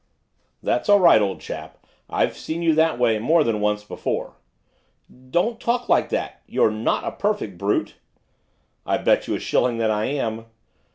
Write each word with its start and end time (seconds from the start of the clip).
'That's 0.63 0.89
all 0.89 0.99
right, 0.99 1.21
old 1.21 1.39
chap, 1.39 1.85
I've 2.09 2.35
seen 2.35 2.63
you 2.63 2.73
that 2.73 2.97
way 2.97 3.19
more 3.19 3.43
than 3.43 3.61
once 3.61 3.83
before.' 3.83 4.33
'Don't 5.29 5.59
talk 5.59 5.89
like 5.89 6.09
that, 6.09 6.41
you're 6.47 6.71
not 6.71 7.03
a 7.03 7.11
perfect 7.11 7.59
brute!' 7.59 7.97
'I 8.87 8.97
bet 8.97 9.27
you 9.27 9.35
a 9.35 9.39
shilling 9.39 9.77
that 9.77 9.91
I 9.91 10.05
am. 10.05 10.47